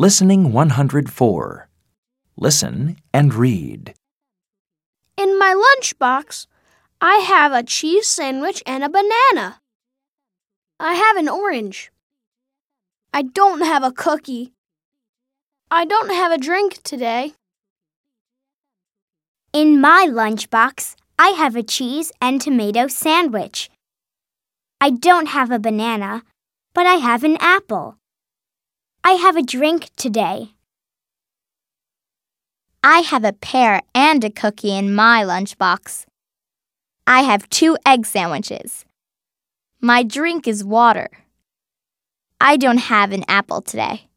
Listening 0.00 0.52
104. 0.52 1.68
Listen 2.36 2.98
and 3.12 3.34
read. 3.34 3.94
In 5.16 5.36
my 5.40 5.52
lunchbox, 5.52 6.46
I 7.00 7.16
have 7.16 7.50
a 7.50 7.64
cheese 7.64 8.06
sandwich 8.06 8.62
and 8.64 8.84
a 8.84 8.88
banana. 8.88 9.58
I 10.78 10.94
have 10.94 11.16
an 11.16 11.28
orange. 11.28 11.90
I 13.12 13.22
don't 13.22 13.62
have 13.62 13.82
a 13.82 13.90
cookie. 13.90 14.52
I 15.68 15.84
don't 15.84 16.12
have 16.12 16.30
a 16.30 16.38
drink 16.38 16.80
today. 16.84 17.32
In 19.52 19.80
my 19.80 20.06
lunchbox, 20.08 20.94
I 21.18 21.30
have 21.30 21.56
a 21.56 21.64
cheese 21.64 22.12
and 22.20 22.40
tomato 22.40 22.86
sandwich. 22.86 23.68
I 24.80 24.90
don't 24.90 25.26
have 25.26 25.50
a 25.50 25.58
banana, 25.58 26.22
but 26.72 26.86
I 26.86 27.02
have 27.02 27.24
an 27.24 27.36
apple. 27.40 27.96
I 29.04 29.12
have 29.12 29.36
a 29.36 29.42
drink 29.42 29.90
today. 29.96 30.54
I 32.82 33.00
have 33.00 33.24
a 33.24 33.32
pear 33.32 33.82
and 33.94 34.22
a 34.24 34.30
cookie 34.30 34.76
in 34.76 34.94
my 34.94 35.22
lunchbox. 35.22 36.06
I 37.06 37.22
have 37.22 37.48
two 37.48 37.76
egg 37.86 38.06
sandwiches. 38.06 38.84
My 39.80 40.02
drink 40.02 40.46
is 40.46 40.64
water. 40.64 41.08
I 42.40 42.56
don't 42.56 42.78
have 42.78 43.12
an 43.12 43.24
apple 43.28 43.62
today. 43.62 44.07